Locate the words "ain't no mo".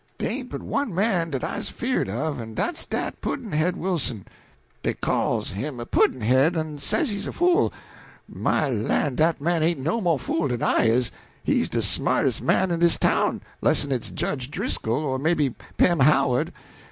9.61-10.17